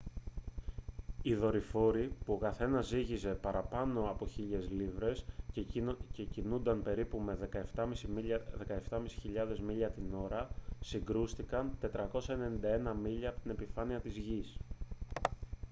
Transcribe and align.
οι 1.21 1.33
δορυφόροι 1.35 2.11
που 2.25 2.33
ο 2.33 2.37
καθένας 2.37 2.87
ζύγιζε 2.87 3.29
παραπάνω 3.33 4.09
από 4.09 4.27
1.000 4.37 4.41
λίβρες 4.69 5.25
και 6.13 6.23
κινούνταν 6.23 6.81
περίπου 6.83 7.17
με 7.19 7.49
17.500 7.75 7.85
μίλια 9.65 9.89
την 9.89 10.13
ώρα 10.23 10.49
συγκρούστηκαν 10.79 11.77
491 11.81 11.89
μίλια 13.03 13.29
από 13.29 13.39
την 13.39 13.51
επιφάνεια 13.51 13.99
της 13.99 14.17
γης 14.17 14.57